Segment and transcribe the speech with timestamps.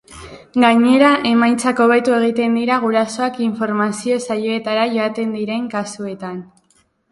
[0.61, 6.45] Gainera, emaitzak hobetu egiten dira gurasoak informazio saioetara joaten diren kasuetan.